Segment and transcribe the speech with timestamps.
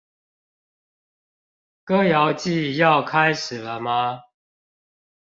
[1.83, 4.23] 歌謠祭要開始了嗎